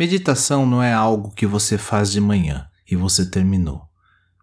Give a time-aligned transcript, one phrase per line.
[0.00, 3.82] Meditação não é algo que você faz de manhã e você terminou.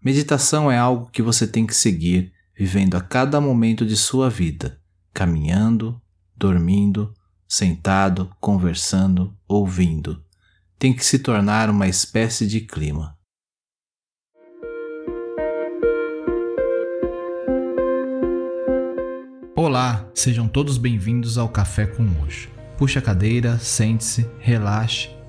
[0.05, 4.79] Meditação é algo que você tem que seguir vivendo a cada momento de sua vida,
[5.11, 5.99] caminhando,
[6.35, 7.11] dormindo,
[7.47, 10.23] sentado, conversando, ouvindo.
[10.77, 13.17] Tem que se tornar uma espécie de clima.
[19.55, 22.47] Olá, sejam todos bem-vindos ao Café com Hoje.
[22.77, 25.16] Puxe a cadeira, sente-se, relaxe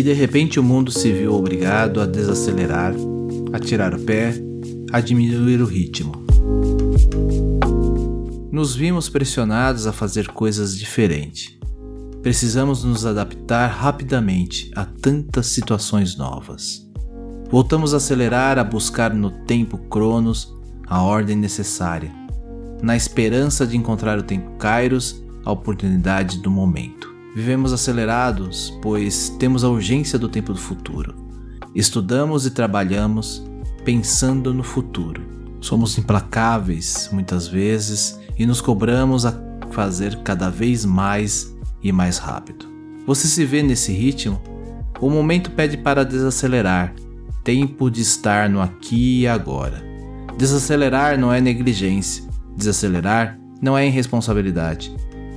[0.00, 2.94] E de repente o mundo se viu obrigado a desacelerar,
[3.52, 4.32] a tirar o pé,
[4.90, 6.24] a diminuir o ritmo.
[8.50, 11.54] Nos vimos pressionados a fazer coisas diferentes.
[12.22, 16.90] Precisamos nos adaptar rapidamente a tantas situações novas.
[17.50, 20.50] Voltamos a acelerar a buscar no tempo Cronos
[20.86, 22.10] a ordem necessária,
[22.82, 27.19] na esperança de encontrar o tempo Kairos, a oportunidade do momento.
[27.34, 31.14] Vivemos acelerados, pois temos a urgência do tempo do futuro.
[31.74, 33.44] Estudamos e trabalhamos
[33.84, 35.22] pensando no futuro.
[35.60, 39.38] Somos implacáveis muitas vezes e nos cobramos a
[39.70, 42.66] fazer cada vez mais e mais rápido.
[43.06, 44.40] Você se vê nesse ritmo?
[45.00, 46.94] O momento pede para desacelerar,
[47.44, 49.82] tempo de estar no aqui e agora.
[50.36, 52.24] Desacelerar não é negligência,
[52.56, 54.92] desacelerar não é irresponsabilidade.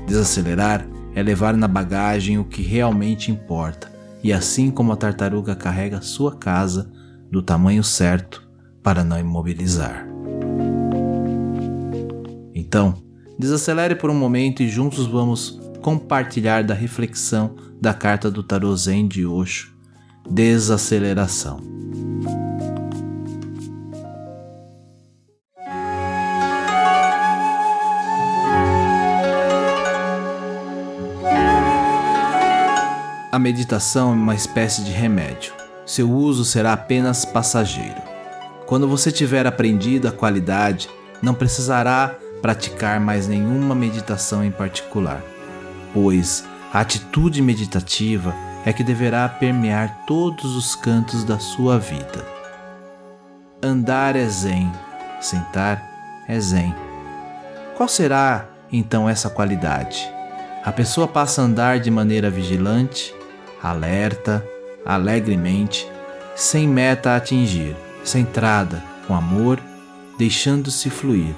[0.08, 3.92] Desacelerar é levar na bagagem o que realmente importa,
[4.24, 6.92] e assim como a tartaruga carrega sua casa
[7.30, 8.48] do tamanho certo
[8.82, 10.08] para não imobilizar.
[12.54, 12.96] Então,
[13.38, 19.08] desacelere por um momento e juntos vamos compartilhar da reflexão da carta do Tarot Zen
[19.08, 19.74] de Osho,
[20.30, 21.60] Desaceleração.
[33.34, 35.54] A meditação é uma espécie de remédio.
[35.88, 38.00] Seu uso será apenas passageiro.
[38.68, 40.88] Quando você tiver aprendido a qualidade,
[41.20, 42.14] não precisará
[42.44, 45.20] praticar mais nenhuma meditação em particular,
[45.96, 48.36] pois a atitude meditativa
[48.68, 52.24] é que deverá permear todos os cantos da sua vida.
[53.64, 54.72] Andar é zen,
[55.20, 55.82] sentar
[56.28, 56.72] é zen.
[57.76, 60.08] Qual será então essa qualidade?
[60.64, 63.14] A pessoa passa a andar de maneira vigilante,
[63.64, 64.46] alerta,
[64.86, 65.90] alegremente,
[66.36, 69.60] sem meta a atingir, centrada, com amor,
[70.18, 71.34] deixando-se fluir.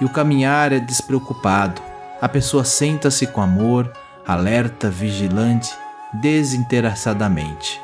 [0.00, 1.80] E o caminhar é despreocupado,
[2.20, 3.90] a pessoa senta-se com amor,
[4.26, 5.72] alerta, vigilante,
[6.20, 7.80] desinteressadamente,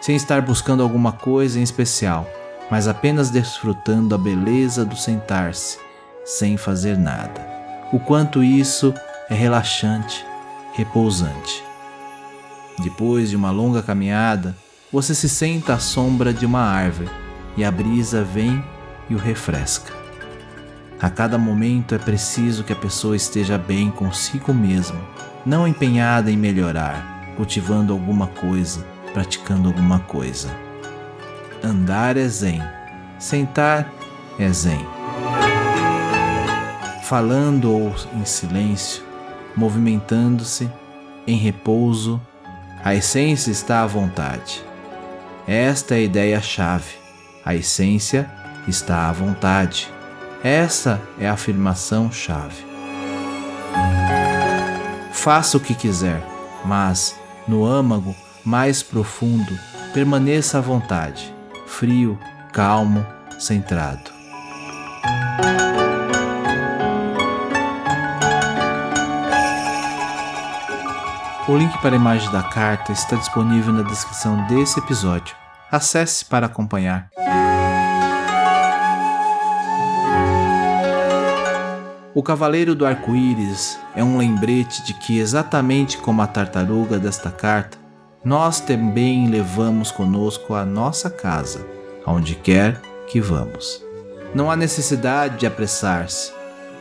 [0.00, 2.26] sem estar buscando alguma coisa em especial,
[2.70, 5.78] mas apenas desfrutando a beleza do sentar-se,
[6.24, 7.46] sem fazer nada.
[7.92, 8.94] O quanto isso
[9.28, 10.24] é relaxante,
[10.74, 11.69] repousante.
[12.82, 14.56] Depois de uma longa caminhada,
[14.90, 17.10] você se senta à sombra de uma árvore
[17.56, 18.64] e a brisa vem
[19.08, 19.92] e o refresca.
[21.00, 25.00] A cada momento é preciso que a pessoa esteja bem consigo mesma,
[25.44, 30.48] não empenhada em melhorar, cultivando alguma coisa, praticando alguma coisa.
[31.62, 32.62] Andar é zen,
[33.18, 33.92] sentar
[34.38, 34.86] é zen.
[37.04, 39.02] Falando ou em silêncio,
[39.54, 40.70] movimentando-se,
[41.26, 42.20] em repouso
[42.82, 44.64] a essência está à vontade.
[45.46, 46.94] Esta é a ideia-chave.
[47.44, 48.30] A essência
[48.66, 49.88] está à vontade.
[50.42, 52.64] Essa é a afirmação-chave.
[55.12, 56.22] Faça o que quiser,
[56.64, 57.14] mas
[57.46, 58.14] no âmago
[58.44, 59.58] mais profundo
[59.92, 61.34] permaneça à vontade,
[61.66, 62.18] frio,
[62.52, 63.04] calmo,
[63.38, 64.19] centrado.
[71.48, 75.34] O link para a imagem da carta está disponível na descrição desse episódio.
[75.72, 77.08] Acesse para acompanhar.
[82.14, 87.78] O Cavaleiro do Arco-Íris é um lembrete de que, exatamente como a tartaruga desta carta,
[88.22, 91.66] nós também levamos conosco a nossa casa,
[92.04, 93.82] aonde quer que vamos.
[94.34, 96.32] Não há necessidade de apressar-se,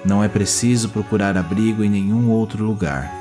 [0.04, 3.19] não é preciso procurar abrigo em nenhum outro lugar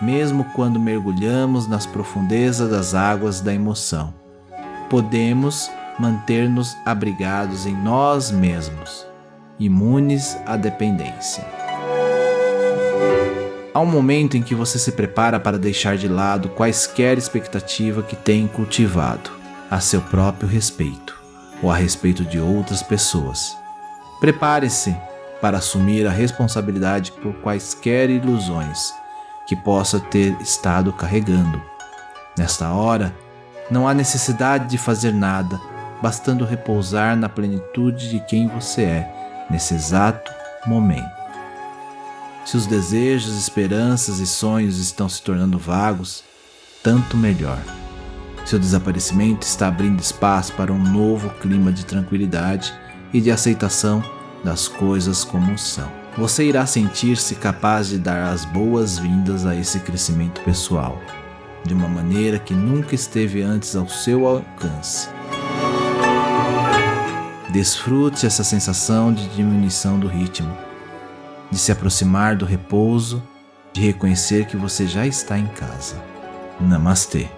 [0.00, 4.14] mesmo quando mergulhamos nas profundezas das águas da emoção.
[4.88, 9.06] podemos manter-nos abrigados em nós mesmos,
[9.58, 11.44] imunes à dependência.
[13.74, 18.16] Há um momento em que você se prepara para deixar de lado quaisquer expectativa que
[18.16, 19.30] tem cultivado
[19.70, 21.14] a seu próprio respeito
[21.62, 23.56] ou a respeito de outras pessoas.
[24.20, 24.96] Prepare-se
[25.40, 28.92] para assumir a responsabilidade por quaisquer ilusões
[29.48, 31.60] que possa ter estado carregando.
[32.36, 33.14] Nesta hora,
[33.70, 35.58] não há necessidade de fazer nada,
[36.02, 40.30] bastando repousar na plenitude de quem você é nesse exato
[40.66, 41.18] momento.
[42.44, 46.22] Se os desejos, esperanças e sonhos estão se tornando vagos,
[46.82, 47.58] tanto melhor.
[48.44, 52.72] Seu desaparecimento está abrindo espaço para um novo clima de tranquilidade
[53.12, 54.02] e de aceitação
[54.44, 55.97] das coisas como são.
[56.18, 61.00] Você irá sentir-se capaz de dar as boas-vindas a esse crescimento pessoal,
[61.64, 65.08] de uma maneira que nunca esteve antes ao seu alcance.
[67.50, 70.52] Desfrute essa sensação de diminuição do ritmo,
[71.52, 73.22] de se aproximar do repouso,
[73.72, 76.02] de reconhecer que você já está em casa.
[76.60, 77.37] Namastê.